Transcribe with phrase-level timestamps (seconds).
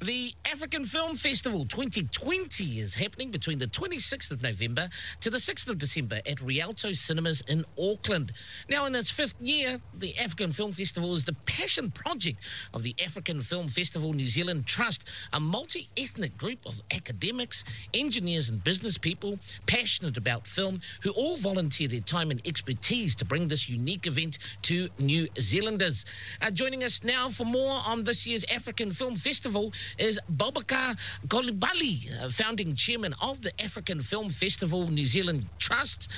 [0.00, 4.88] The African Film Festival 2020 is happening between the 26th of November
[5.18, 8.30] to the 6th of December at Rialto Cinemas in Auckland.
[8.68, 12.38] Now, in its fifth year, the African Film Festival is the passion project
[12.72, 15.02] of the African Film Festival New Zealand Trust,
[15.32, 21.36] a multi ethnic group of academics, engineers, and business people passionate about film who all
[21.36, 26.04] volunteer their time and expertise to bring this unique event to New Zealanders.
[26.40, 30.98] Uh, joining us now for more on this year's African Film Festival is Boubacar
[31.28, 36.08] Coulibaly, uh, founding chairman of the African Film Festival New Zealand Trust.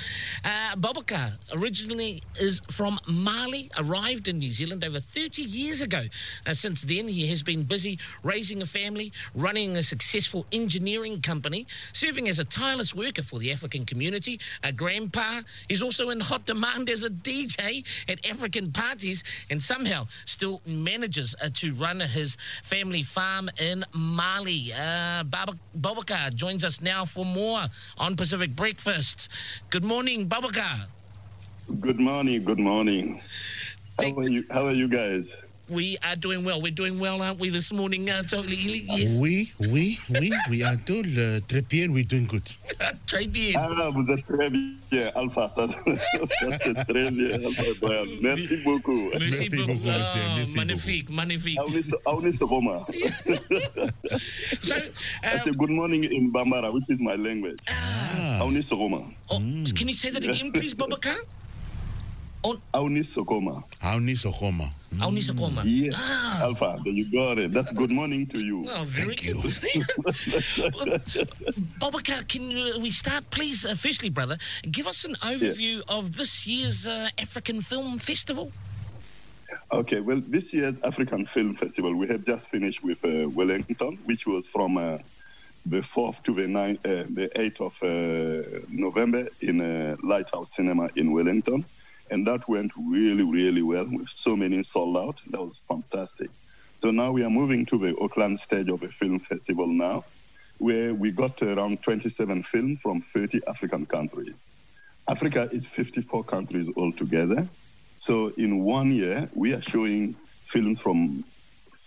[0.43, 0.75] Uh,
[1.53, 6.03] originally is from Mali, arrived in New Zealand over 30 years ago.
[6.45, 11.65] Uh, since then, he has been busy raising a family, running a successful engineering company,
[11.93, 14.41] serving as a tireless worker for the African community.
[14.63, 20.07] A grandpa He's also in hot demand as a DJ at African parties and somehow
[20.25, 24.16] still manages uh, to run his family farm in Mali.
[24.19, 27.61] Uh, Bab- Babakar joins us now for more
[27.97, 29.29] on Pacific Breakfast.
[29.69, 30.87] Good morning, Babakar.
[31.79, 32.43] Good morning.
[32.43, 33.21] Good morning.
[33.99, 34.43] How are you?
[34.49, 35.35] How are you guys?
[35.69, 36.61] We are doing well.
[36.61, 39.19] We're doing well, aren't we, this morning, uh, Totally Yes.
[39.19, 42.43] Oui, oui, oui, we are doing uh, très bien, we're doing good.
[43.05, 43.53] Très bien.
[43.57, 45.49] Ah, vous êtes très bien, Alpha.
[45.49, 45.67] Ça,
[46.39, 48.05] ça c'est très bien, Alpha Brian.
[48.21, 49.09] Merci beaucoup.
[49.11, 49.73] Merci, Merci beaucoup.
[49.73, 50.21] beaucoup, monsieur.
[50.23, 51.59] Ah, Merci magnifique, magnifique.
[51.59, 52.85] Aunis Aunis Roma.
[54.61, 54.75] So,
[55.23, 57.57] I uh, say good morning in Bambara, which is my language.
[57.67, 59.03] Ah, Aunis Roma.
[59.29, 59.39] oh,
[59.75, 61.17] can you say that again, please, Babakar?
[62.43, 63.63] On Aunis Roma.
[63.81, 64.69] Auni Sokoma.
[64.99, 65.63] Aunisakoma.
[65.65, 66.41] Yes, Ah.
[66.43, 66.79] Alpha.
[66.85, 67.51] You got it.
[67.51, 68.63] That's good morning to you.
[68.69, 69.41] Oh, very Thank you.
[69.41, 69.53] good.
[71.79, 73.65] Bobakar, can we start, please?
[73.65, 74.37] Uh, firstly, brother,
[74.71, 78.51] give us an overview of this year's uh, African Film Festival.
[79.71, 84.25] Okay, well, this year's African Film Festival, we have just finished with uh, Wellington, which
[84.27, 84.97] was from uh,
[85.65, 90.89] the 4th to the 9th, uh, the 8th of uh, November in uh, Lighthouse Cinema
[90.95, 91.65] in Wellington.
[92.11, 95.19] And that went really, really well with so many sold out.
[95.31, 96.31] That was fantastic.
[96.77, 100.05] So now we are moving to the Auckland stage of the film festival now,
[100.59, 104.49] where we got around 27 films from 30 African countries.
[105.09, 107.49] Africa is 54 countries altogether.
[107.97, 111.23] So in one year, we are showing films from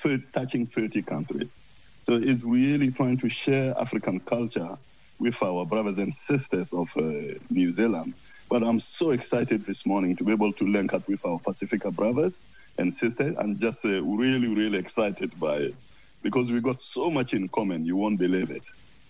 [0.03, 1.61] thir- touching 30 countries.
[2.03, 4.77] So it's really trying to share African culture
[5.19, 7.03] with our brothers and sisters of uh,
[7.51, 8.15] New Zealand.
[8.51, 11.93] But I'm so excited this morning to be able to link up with our Pacifica
[11.93, 12.45] brothers
[12.79, 13.35] and sisters.
[13.39, 15.75] I'm just uh, really, really excited by it
[16.23, 17.85] because we got so much in common.
[17.87, 18.65] You won't believe it.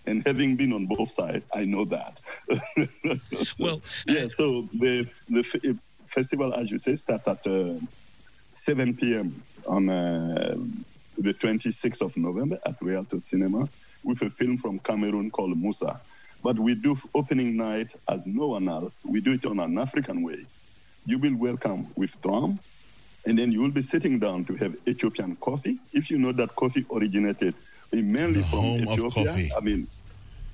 [0.06, 2.20] And having been on both sides, I know that.
[3.58, 5.74] Well, yeah, so the the f- uh,
[6.08, 7.74] festival, as you say, starts at uh,
[8.54, 9.44] 7 p.m.
[9.68, 10.56] on uh,
[11.18, 13.68] the 26th of November at Rialto Cinema
[14.04, 16.00] with a film from Cameroon called Musa.
[16.42, 19.02] But we do opening night as no one else.
[19.04, 20.46] We do it on an African way.
[21.06, 22.58] You will welcome with drum,
[23.26, 25.78] and then you will be sitting down to have Ethiopian coffee.
[25.92, 27.54] If you know that coffee originated
[27.92, 29.36] mainly The from Ethiopia.
[29.56, 29.86] I mean,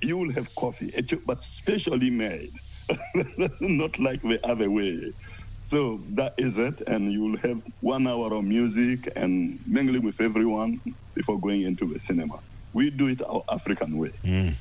[0.00, 0.92] you will have coffee,
[1.24, 2.50] but specially made,
[3.60, 5.12] not like the other way.
[5.64, 10.20] So that is it, and you will have one hour of music and mingling with
[10.20, 10.80] everyone
[11.14, 12.38] before going into the cinema.
[12.72, 14.12] We do it our African way.
[14.22, 14.54] Mm.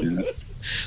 [0.00, 0.22] Yeah.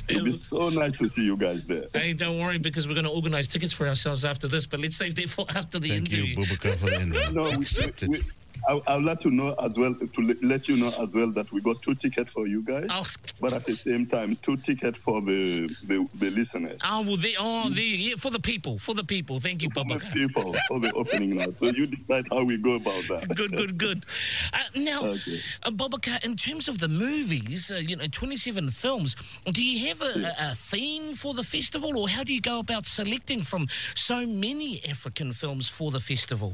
[0.07, 1.85] It'll be so nice to see you guys there.
[1.93, 4.97] Hey, don't worry because we're going to organize tickets for ourselves after this, but let's
[4.97, 6.55] save that for after the Thank you, interview.
[6.57, 7.33] For the invite.
[7.33, 8.23] No, we, we, we,
[8.67, 11.31] I, I would like to know as well, to le- let you know as well
[11.33, 13.05] that we got two tickets for you guys, Oh,
[13.39, 16.79] but at the same time, two tickets for the, the, the listeners.
[16.83, 19.39] oh, well, there, oh, there, yeah, for the people, for the people.
[19.39, 19.99] Thank you, Papa.
[19.99, 21.57] For the people for the opening night.
[21.59, 23.27] So you decide how we go about that.
[23.35, 24.05] Good, good, good.
[24.53, 25.41] Uh, now, Okay.
[25.63, 29.15] uh, Babakar, in terms of the movies, uh, you know, 27 films,
[29.45, 32.59] do you have a, a, a theme for the festival, or how do you go
[32.59, 36.53] about selecting from so many African films for the festival?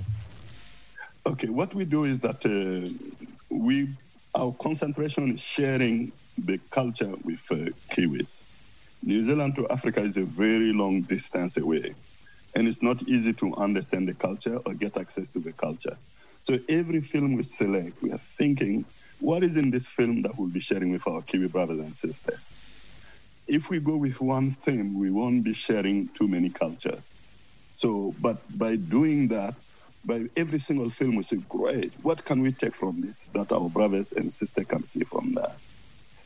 [1.25, 2.90] Okay, what we do is that uh,
[3.52, 3.96] we
[4.35, 8.44] our concentration is sharing the culture with uh, Kiwis.
[9.03, 11.96] New Zealand to Africa is a very long distance away,
[12.55, 15.97] and it's not easy to understand the culture or get access to the culture.
[16.41, 18.85] So every film we select, we are thinking,
[19.20, 22.55] what is in this film that we'll be sharing with our Kiwi brothers and sisters?
[23.47, 27.16] If we go with one theme, we won't be sharing too many cultures.
[27.76, 29.55] So, but by doing that,
[30.05, 33.69] by every single film, we say, great, what can we take from this that our
[33.69, 35.57] brothers and sisters can see from that?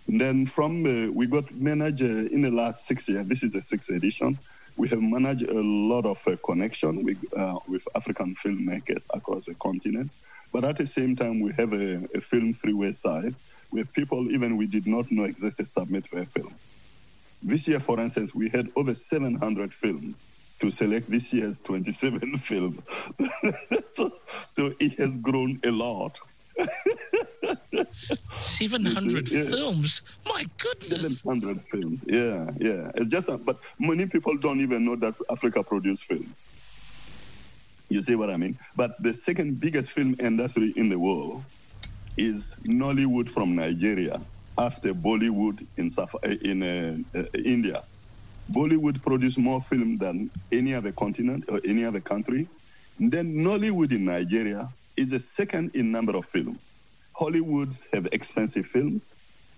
[0.08, 3.54] And then from, uh, we got managed uh, in the last six years, this is
[3.54, 4.38] the sixth edition,
[4.76, 9.56] we have managed a lot of uh, connection with, uh, with African filmmakers across the
[9.56, 10.12] continent.
[10.52, 13.36] But at the same time, we have a, a FilmFreeway side
[13.70, 16.56] where people, even we did not know existed, submit their film.
[17.44, 20.16] This year, for instance, we had over 700 films
[20.60, 22.84] to select this year's 27 film.
[23.94, 24.12] so,
[24.54, 26.20] so it has grown a lot.
[28.40, 29.44] 700 Yeah.
[29.44, 30.02] films?
[30.28, 31.20] My goodness.
[31.20, 32.00] 700 films.
[32.06, 32.92] Yeah, yeah.
[32.96, 36.48] It's just, a, but many people don't even know that Africa produces films.
[37.90, 38.58] You see what I mean?
[38.76, 41.44] But the second biggest film industry in the world
[42.18, 44.22] is Nollywood from Nigeria
[44.58, 46.06] after Bollywood in uh,
[46.44, 47.82] in uh, uh, India.
[48.52, 52.48] Bollywood produce more film than any other continent or any other country.
[53.00, 56.60] And then Nollywood in Nigeria is the second in number of film.
[57.20, 59.14] Hollywoods have expensive films,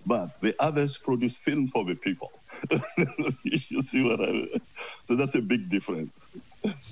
[0.05, 2.31] but the others produce film for the people.
[3.43, 4.61] you see what I mean?
[5.07, 6.19] So that's a big difference.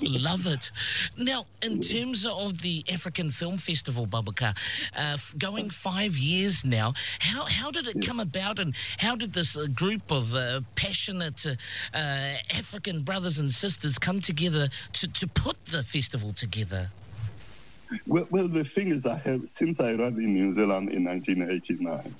[0.01, 0.71] Love it.
[1.17, 4.57] Now, in terms of the African Film Festival, Babaka,
[4.95, 9.55] uh, going five years now, how, how did it come about and how did this
[9.55, 11.51] uh, group of uh, passionate uh,
[11.95, 16.89] uh, African brothers and sisters come together to, to put the festival together?
[18.07, 22.15] Well, well, the thing is, I have since I arrived in New Zealand in 1989.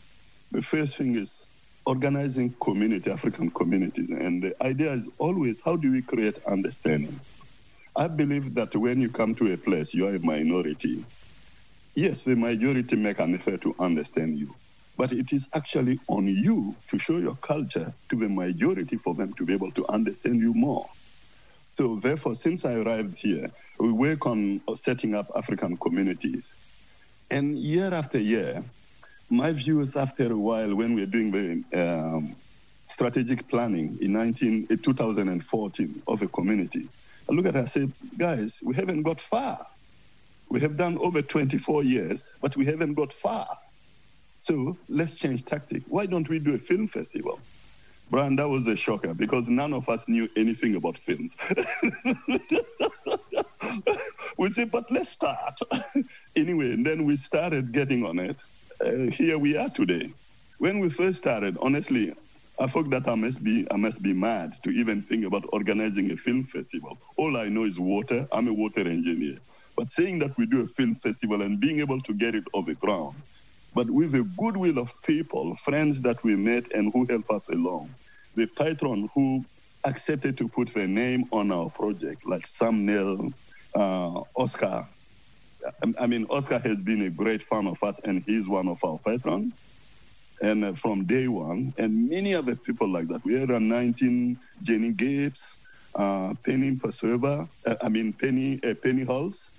[0.52, 1.44] The first thing is
[1.86, 7.20] organizing community, African communities, and the idea is always how do we create understanding.
[8.00, 11.04] I believe that when you come to a place, you are a minority.
[11.96, 14.56] Yes, the majority make an effort to understand you,
[14.98, 19.34] but it is actually on you to show your culture to the majority for them
[19.34, 20.90] to be able to understand you more.
[21.74, 23.52] So therefore, since I arrived here,
[23.82, 26.56] we work on setting up African communities.
[27.30, 28.64] And year after year,
[29.30, 32.38] my view is after a while when we're doing the um,
[32.88, 36.88] strategic planning in 19, uh, 2014 of a community,
[37.30, 37.88] I look at it and say,
[38.18, 39.66] guys, we haven't got far.
[40.50, 43.48] We have done over 24 years, but we haven't got far.
[44.40, 45.84] So let's change tactic.
[45.88, 47.40] Why don't we do a film festival?
[48.10, 51.38] Brian, that was a shocker because none of us knew anything about films.
[54.38, 55.60] we said, but let's start.
[56.36, 58.38] anyway, and then we started getting on it.
[58.84, 60.12] Uh, here we are today.
[60.58, 62.16] When we first started, honestly,
[62.60, 66.12] I thought that I must be I must be mad to even think about organizing
[66.12, 66.98] a film festival.
[67.16, 68.28] All I know is water.
[68.34, 69.38] I'm a water engineer.
[69.78, 72.66] But saying that we do a film festival and being able to get it off
[72.66, 73.16] the ground,
[73.74, 77.96] but with the goodwill of people, friends that we met and who help us along,
[78.36, 79.46] the patron who
[79.86, 83.32] accepted to put their name on our project, like Sam Neill,
[83.74, 84.86] uh, Oscar.
[85.98, 89.00] I mean, Oscar has been a great fan of us, and he's one of our
[89.06, 89.54] patrons.
[90.42, 93.24] And uh, from day one, and many other people like that.
[93.26, 95.54] We had a 19 Jenny Gibbs,
[95.96, 99.50] uh, Penny Pasova, uh, I mean Penny uh, Penny Hulse,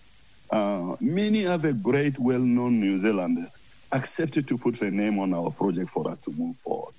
[0.51, 3.57] uh, many other great, well-known New Zealanders
[3.93, 6.95] accepted to put their name on our project for us to move forward.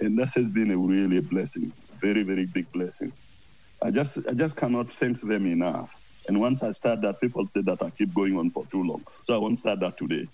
[0.00, 3.12] And that has been a really a blessing, very, very big blessing.
[3.82, 5.90] I just, I just cannot thank them enough.
[6.28, 9.02] And once I start that, people say that I keep going on for too long.
[9.24, 10.28] So I won't start that today.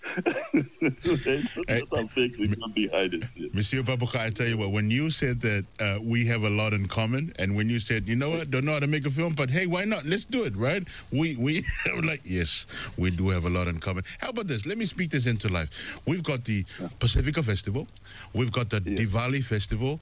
[0.81, 3.23] That's I'm faking behind.
[3.53, 6.73] Monsieur Babuka, I tell you what, when you said that uh, we have a lot
[6.73, 9.09] in common, and when you said, you know what, don't know how to make a
[9.09, 10.05] film, but hey, why not?
[10.05, 10.83] Let's do it, right?
[11.11, 11.63] We we
[12.03, 12.65] like, yes,
[12.97, 14.03] we do have a lot in common.
[14.19, 14.65] How about this?
[14.65, 15.99] Let me speak this into life.
[16.05, 16.65] We've got the
[16.99, 17.87] Pacifica Festival,
[18.33, 18.99] we've got the Yeah.
[18.99, 19.99] Diwali Festival.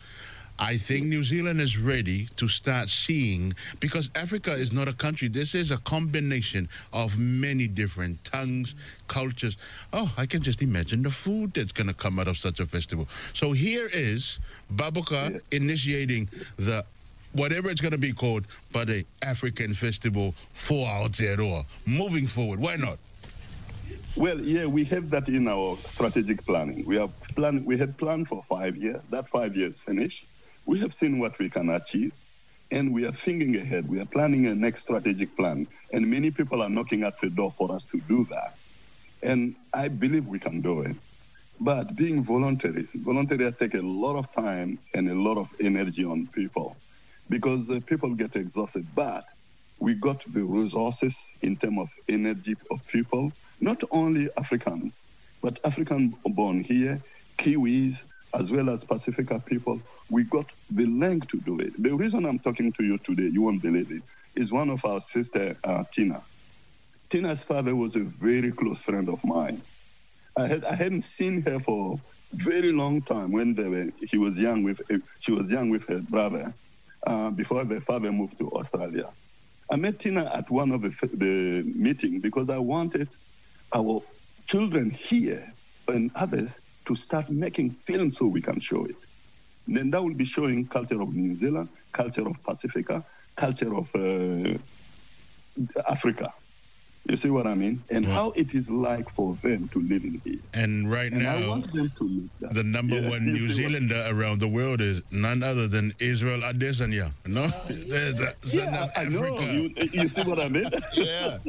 [0.60, 5.28] I think New Zealand is ready to start seeing because Africa is not a country.
[5.28, 8.76] This is a combination of many different tongues,
[9.08, 9.58] cultures.
[9.94, 12.66] Oh, I can just imagine the food that's going to come out of such a
[12.66, 13.08] festival.
[13.34, 14.40] So here is
[14.76, 16.86] Babuka initiating the
[17.34, 21.66] whatever it's going to be called, but a African festival for Aotearoa.
[21.88, 23.00] Moving forward, why not?
[24.16, 26.86] Well, yeah, we have that in our strategic planning.
[26.86, 29.02] We have planned, we had planned for five years.
[29.10, 30.28] That five years finished.
[30.66, 32.14] We have seen what we can achieve,
[32.72, 33.88] and we are thinking ahead.
[33.88, 37.52] We are planning a next strategic plan, and many people are knocking at the door
[37.52, 38.58] for us to do that.
[39.24, 40.98] And I believe we can do it.
[41.60, 46.30] But being voluntary, voluntary take a lot of time and a lot of energy on
[46.34, 46.78] people
[47.30, 48.88] because uh, people get exhausted.
[48.94, 49.26] But
[49.80, 55.08] we got the resources in terms of energy of people, not only Africans,
[55.42, 57.04] but African born here,
[57.40, 59.82] Kiwis, as well as Pacifica people.
[60.10, 61.74] We got the length to do it.
[61.80, 64.04] The reason I'm talking to you today, you won't believe it,
[64.36, 66.24] is one of our sister, uh, Tina.
[67.10, 69.64] Tina's father was a very close friend of mine.
[70.38, 72.02] I had I hadn't seen her for
[72.34, 74.80] very long time when they were, she was young with
[75.20, 76.56] she was young with her brother,
[77.06, 79.14] uh, before their father moved to Australia.
[79.72, 83.10] I met Tina at one of the, the meeting because I wanted
[83.76, 84.02] our
[84.48, 85.54] children here
[85.88, 88.96] and others to start making films so we can show it.
[89.68, 93.04] And then that will be showing culture of New Zealand, culture of Pacifica,
[93.36, 94.58] culture of uh,
[95.90, 96.34] Africa.
[97.10, 97.84] You see what I mean?
[97.92, 100.40] And how it is like for them to live in here.
[100.54, 102.54] And right And I now, want them to live that.
[102.54, 105.92] the number Yeah, one New see what- Zealander around the world is none other than
[106.00, 107.12] Israel Adesanya.
[107.26, 109.38] No, There's a- Yeah, I know.
[109.52, 110.70] You, you see what I mean?
[110.94, 111.40] Yeah.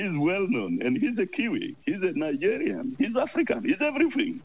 [0.00, 1.76] He's well known and he's a Kiwi.
[1.84, 2.94] He's a Nigerian.
[2.98, 3.64] He's African.
[3.64, 4.40] He's everything.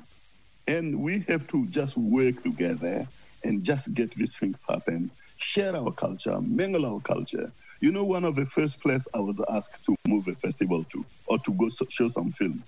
[0.68, 3.08] And we have to just work together
[3.44, 5.12] and just get these things happen.
[5.38, 7.52] Share our culture, mingle our culture.
[7.82, 11.06] You know, one of the first places I was asked to move a festival to
[11.28, 12.64] or to go show some film,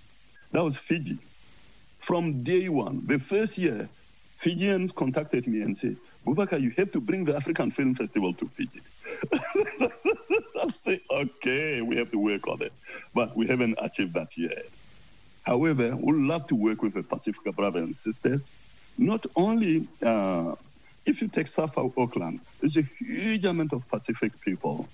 [0.52, 1.18] that was Fiji.
[2.00, 3.88] From day one, the first year,
[4.38, 8.48] Fijians contacted me and said, Bubaka, you have to bring the African Film Festival to
[8.48, 8.82] Fiji.
[9.34, 12.74] I say, okay, we have to work on it.
[13.14, 14.66] But we haven't achieved that yet.
[15.44, 18.50] However, we'd love to work with the Pacifica brothers and sisters.
[18.98, 20.56] Not only, uh,
[21.06, 24.88] if you take South Auckland, there's a huge amount of Pacific people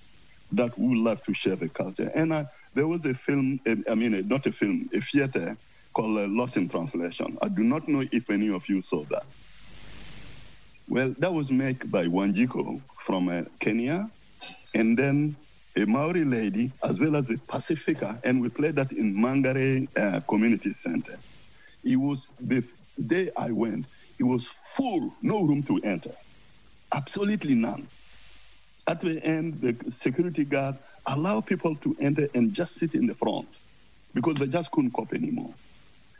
[0.52, 2.12] that would love to share the culture.
[2.14, 2.44] And uh,
[2.74, 5.58] there was a film, I mean, not a film, a theater
[5.94, 7.38] called uh, Lost in Translation.
[7.42, 9.26] I do not know if any of you saw that.
[10.88, 14.10] Well, that was made by Wanjiku from uh, Kenya,
[14.74, 15.36] and then
[15.76, 20.20] a Maori lady, as well as the Pacifica, and we played that in Mangere uh,
[20.22, 21.18] Community Center.
[21.84, 22.64] It was the
[23.08, 23.86] day I went,
[24.20, 26.12] it was full, no room to enter,
[26.94, 27.88] absolutely none.
[28.88, 33.16] At the end, the security guard allowed people to enter and just sit in the
[33.16, 33.48] front
[34.14, 35.54] because they just couldn't cope anymore.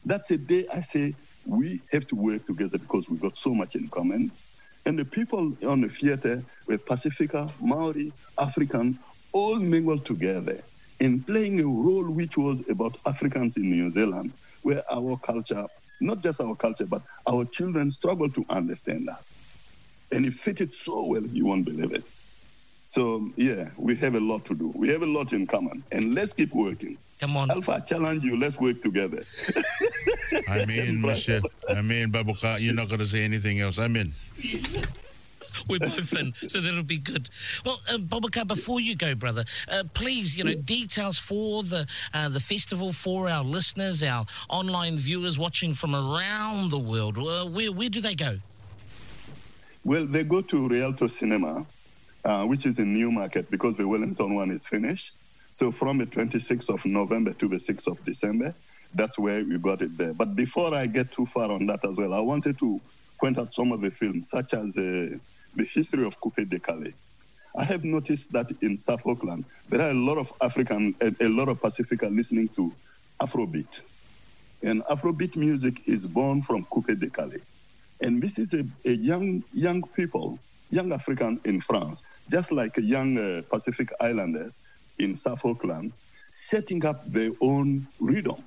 [0.06, 1.16] That's a day I say
[1.46, 4.32] we have to work together because we've got so much in common.
[4.86, 9.00] And the people on the theater were Pacifica, Maori, African,
[9.34, 10.64] all mingled together
[11.00, 15.66] in playing a role which was about Africans in New Zealand, where our culture,
[16.02, 19.36] not just our culture, but our children struggle to understand us.
[20.14, 22.06] And it fitted so well, you won't believe it.
[22.92, 24.68] So, yeah, we have a lot to do.
[24.76, 25.82] We have a lot in common.
[25.94, 26.98] And let's keep working.
[27.22, 27.50] Come on.
[27.50, 28.38] Alpha, I challenge you.
[28.38, 29.24] Let's work together.
[30.50, 31.40] I mean, in, Michelle.
[31.70, 32.60] I'm in, Babuka.
[32.60, 33.80] You're not going to say anything else.
[33.80, 34.14] I mean.
[34.44, 34.84] in.
[35.70, 37.30] We're both in, so that'll be good.
[37.66, 42.30] Well, uh, Bobaka, before you go, brother, uh, please, you know, details for the uh,
[42.30, 47.18] the festival for our listeners, our online viewers watching from around the world.
[47.18, 48.40] Uh, where where do they go?
[49.84, 51.66] Well, they go to Rialto Cinema,
[52.26, 55.14] uh, which is in Newmarket because the Wellington one is finished.
[55.54, 58.54] So from the 26th of November to the 6th of December,
[58.94, 60.14] that's where we got it there.
[60.14, 62.80] But before I get too far on that as well, I wanted to
[63.20, 65.18] point out some of the films, such as uh,
[65.56, 66.94] the history of Coupé-Décalé.
[67.58, 71.28] I have noticed that in South Auckland, there are a lot of African, a, a
[71.28, 72.72] lot of Pacifica listening to
[73.20, 73.82] Afrobeat.
[74.64, 77.42] And Afrobeat music is born from Coupé-Décalé.
[78.02, 80.40] And this is a, a young young people,
[80.72, 82.02] young African in France,
[82.32, 84.60] just like young uh, Pacific Islanders
[84.98, 85.92] in South Auckland,
[86.32, 88.42] setting up their own rhythm,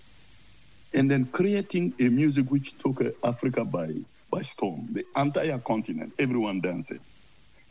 [0.94, 3.88] and then creating a music which took uh, Africa by
[4.30, 4.88] by storm.
[4.90, 7.00] The entire continent, everyone dancing,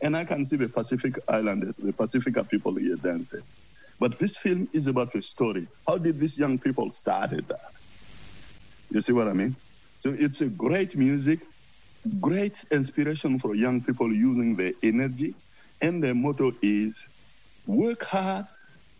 [0.00, 3.42] and I can see the Pacific Islanders, the Pacifica people here dancing.
[3.98, 5.66] But this film is about the story.
[5.86, 7.72] How did these young people started that?
[8.90, 9.56] You see what I mean?
[10.02, 11.40] So it's a great music,
[12.20, 15.34] great inspiration for young people using their energy.
[15.80, 17.06] And the motto is
[17.66, 18.46] work hard,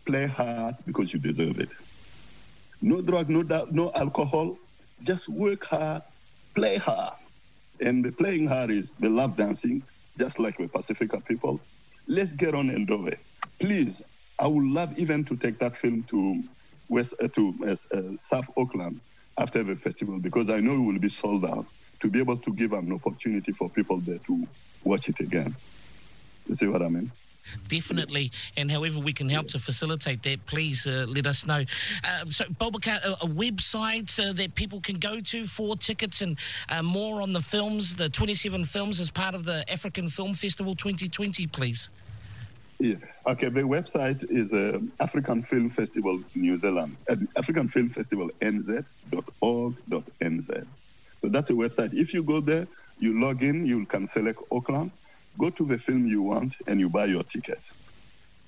[0.05, 1.69] play hard because you deserve it.
[2.81, 3.41] No drug, no,
[3.71, 4.57] no alcohol,
[5.01, 6.01] just work hard,
[6.53, 7.13] play hard.
[7.81, 9.81] And the playing hard is the love dancing,
[10.17, 11.59] just like the Pacifica people.
[12.07, 13.19] Let's get on and do it.
[13.59, 14.01] Please,
[14.39, 16.43] I would love even to take that film to
[16.89, 18.99] West uh, to uh, uh, South Auckland
[19.37, 21.65] after the festival because I know it will be sold out
[22.01, 24.47] to be able to give an opportunity for people there to
[24.83, 25.55] watch it again.
[26.47, 27.11] You see what I mean?
[27.67, 31.63] Definitely, and however we can help to facilitate that, please uh, let us know.
[32.03, 36.39] Uh, so, Bobaka, a, a website uh, that people can go to for tickets and
[36.69, 40.73] uh, more on the films, the 27 films as part of the African Film Festival
[40.75, 41.89] 2020, please.
[42.79, 42.95] Yeah.
[43.25, 43.49] Okay.
[43.49, 46.97] The website is uh, African Film Festival New Zealand.
[47.37, 48.85] African Film Festival NZ.org.nz.
[51.19, 51.93] So that's a website.
[51.93, 52.67] If you go there,
[52.99, 54.91] you log in, you can select Auckland,
[55.39, 57.59] go to the film you want, and you buy your ticket.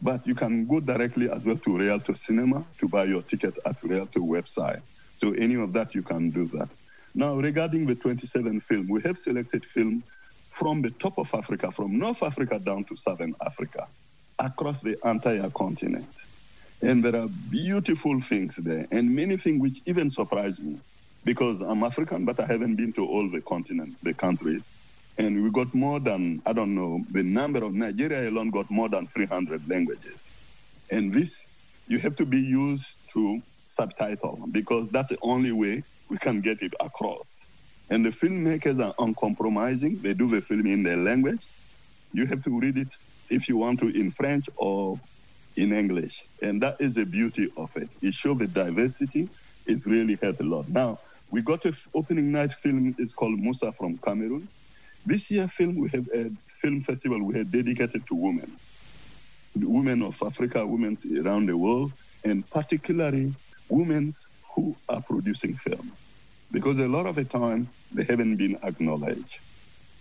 [0.01, 3.77] But you can go directly as well to Rialto Cinema to buy your ticket at
[3.83, 4.81] Rialto website.
[5.17, 6.69] So any of that, you can do that.
[7.15, 10.03] Now, regarding the 27 film, we have selected film
[10.51, 13.87] from the top of Africa, from North Africa down to Southern Africa,
[14.39, 16.15] across the entire continent.
[16.83, 20.79] And there are beautiful things there, and many things which even surprise me
[21.25, 24.71] because I'm African, but I haven't been to all the continent, the countries.
[25.17, 28.89] And we got more than, I don't know, the number of Nigeria alone got more
[28.89, 30.31] than 300 languages.
[30.91, 31.45] And this,
[31.87, 36.61] you have to be used to subtitle because that's the only way we can get
[36.61, 37.45] it across.
[37.89, 40.01] And the filmmakers are uncompromising.
[40.03, 41.41] They do the film in their language.
[42.13, 42.93] You have to read it
[43.29, 44.99] if you want to in French or
[45.57, 46.15] in English.
[46.41, 47.89] And that is the beauty of it.
[48.01, 49.29] It shows the diversity.
[49.65, 50.65] It's really helped a lot.
[50.69, 50.99] Now,
[51.31, 52.95] we got a f- opening night film.
[52.97, 54.49] It's called Musa from Cameroon.
[55.07, 58.51] This year, film we have a uh, film festival we have dedicated to women,
[59.55, 61.93] the women of Africa, women around the world,
[62.25, 63.33] and particularly
[63.69, 64.11] women
[64.53, 65.93] who are producing film,
[66.51, 69.39] because a lot of the time they haven't been acknowledged,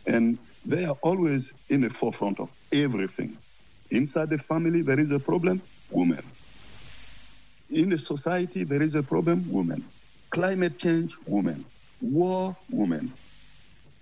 [0.08, 3.36] and they are always in the forefront of everything.
[3.92, 6.24] Inside the family, there is a problem, women.
[7.70, 9.84] In the society, there is a problem, women.
[10.30, 11.64] Climate change, women.
[12.00, 13.12] War, women.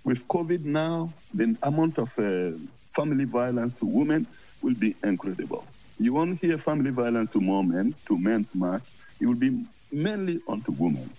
[0.05, 2.51] With COVID now, the amount of uh,
[2.95, 4.27] family violence to women
[4.61, 5.65] will be incredible.
[5.97, 8.83] You won't hear family violence to more men, to men's much.
[9.19, 11.09] It will be mainly onto women.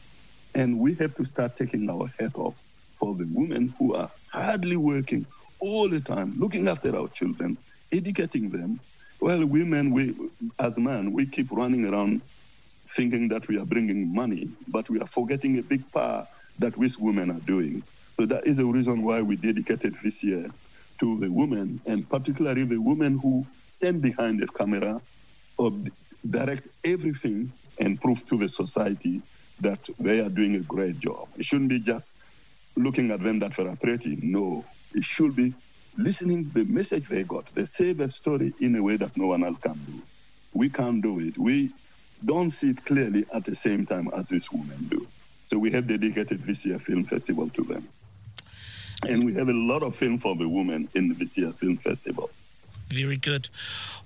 [0.55, 2.63] And we have to start taking our head off
[2.95, 5.27] for the women who are hardly working
[5.59, 7.59] all the time, looking after our children,
[7.93, 8.79] educating them.
[9.21, 10.15] Well, women, we,
[10.61, 12.23] as men, we keep running around
[12.91, 16.29] thinking that we are bringing money, but we are forgetting a big part
[16.61, 17.83] that we women are doing.
[18.19, 20.51] So that is the reason why we dedicated this year
[21.01, 25.01] to the women, and particularly the women who stand behind the camera
[25.59, 25.73] or
[26.31, 29.23] direct everything and prove to the society
[29.61, 31.29] that they are doing a great job.
[31.37, 32.17] It shouldn't be just
[32.77, 34.19] looking at them that are pretty.
[34.23, 35.55] No, it should be
[35.99, 37.55] listening to the message they got.
[37.55, 40.03] They say the story in a way that no one else can do.
[40.55, 41.39] We can't do it.
[41.39, 41.75] We
[42.25, 45.09] don't see it clearly at the same time as these women do.
[45.49, 47.89] So we have dedicated this year film festival to them.
[49.05, 52.31] And we have a lot of film for the women in the year film festival.
[52.89, 53.49] Very good.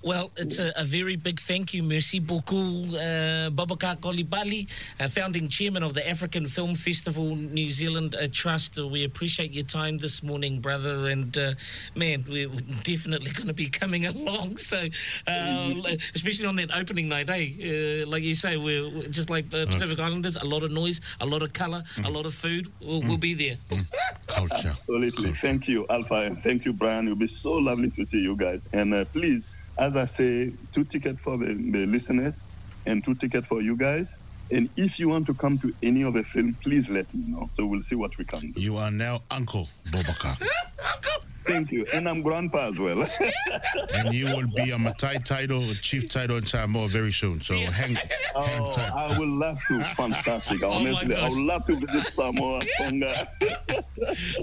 [0.03, 1.83] Well, it's a, a, very big thank you.
[1.83, 4.67] Merci beaucoup, uh, Babaka Coulibaly,
[4.99, 8.79] uh, founding chairman of the African Film Festival New Zealand uh, Trust.
[8.79, 11.07] we appreciate your time this morning, brother.
[11.09, 11.53] And uh,
[11.95, 12.49] man, we're
[12.83, 14.57] definitely going to be coming along.
[14.57, 14.87] So,
[15.27, 15.73] uh,
[16.15, 18.03] especially on that opening night, eh?
[18.03, 21.25] Uh, like you say, we're, we're just like Pacific Islanders, a lot of noise, a
[21.27, 22.05] lot of color, mm.
[22.05, 22.71] a lot of food.
[22.81, 23.07] We'll, mm.
[23.07, 23.57] we'll be there.
[23.69, 23.85] Mm.
[24.25, 24.69] Culture.
[24.69, 25.25] Absolutely.
[25.25, 25.39] Culture.
[25.39, 26.15] Thank you, Alpha.
[26.15, 27.05] And thank you, Brian.
[27.05, 28.67] It'll be so lovely to see you guys.
[28.73, 32.43] And uh, please, as I say, two tickets for the, the listeners
[32.85, 34.17] and two tickets for you guys.
[34.51, 37.47] And if you want to come to any of the film, please let me know.
[37.53, 38.61] So we'll see what we can do.
[38.61, 40.41] You are now Uncle Bobaka.
[41.51, 41.85] Thank you.
[41.93, 43.05] And I'm grandpa as well.
[43.93, 47.41] and you will be a Matai title, chief title in Samoa very soon.
[47.41, 47.97] So hang,
[48.35, 48.91] oh, hang tight.
[48.95, 49.83] I would love to.
[49.95, 50.63] Fantastic.
[50.63, 53.27] Oh Honestly, I would love to visit Samoa, Tonga.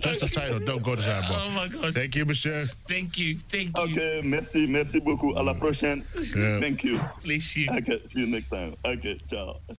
[0.01, 0.59] Just the title.
[0.61, 1.43] Don't go to Samoa.
[1.45, 1.95] Oh my gosh.
[1.95, 2.69] Thank you, monsieur.
[2.87, 3.39] Thank you.
[3.49, 3.85] Thank you.
[3.85, 4.23] Okay.
[4.25, 4.67] Merci.
[4.67, 5.35] Merci beaucoup.
[5.37, 6.05] À la prochaine.
[6.37, 6.61] Yeah.
[6.61, 6.99] Thank you.
[7.25, 7.69] Bless you.
[7.71, 8.01] Okay.
[8.07, 8.77] See you next time.
[8.85, 9.19] Okay.
[9.29, 9.61] Ciao.